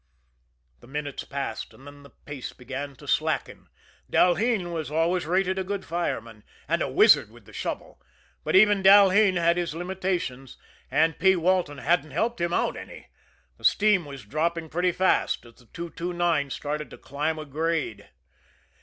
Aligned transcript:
The 0.79 0.87
minutes 0.87 1.25
passed 1.25 1.75
and 1.75 1.85
then 1.85 2.01
the 2.01 2.09
pace 2.09 2.53
began 2.53 2.95
to 2.95 3.07
slacken. 3.07 3.69
Dalheen 4.09 4.71
was 4.73 4.89
always 4.89 5.27
rated 5.27 5.59
a 5.59 5.63
good 5.63 5.85
fireman, 5.85 6.43
and 6.67 6.81
a 6.81 6.89
wizard 6.89 7.29
with 7.29 7.45
the 7.45 7.53
shovel, 7.53 8.01
but 8.43 8.55
even 8.55 8.81
Dalheen 8.81 9.35
had 9.35 9.57
his 9.57 9.75
limitations 9.75 10.57
and 10.89 11.19
P. 11.19 11.35
Walton 11.35 11.77
hadn't 11.77 12.09
helped 12.09 12.41
him 12.41 12.51
out 12.51 12.75
any. 12.75 13.09
The 13.59 13.63
steam 13.63 14.05
was 14.05 14.25
dropping 14.25 14.69
pretty 14.69 14.91
fast 14.91 15.45
as 15.45 15.53
the 15.57 15.65
229 15.67 16.49
started 16.49 16.89
to 16.89 16.97
climb 16.97 17.37
a 17.37 17.45
grade. 17.45 18.09